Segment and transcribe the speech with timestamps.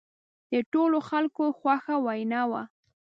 [0.51, 2.63] د ټولو خلکو خوښه وینا وه.